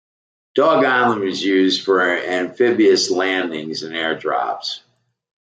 Dog 0.55 0.83
Island 0.83 1.21
was 1.21 1.43
used 1.43 1.85
for 1.85 2.01
amphibious 2.01 3.11
landings 3.11 3.83
and 3.83 3.93
airdrops. 3.93 4.79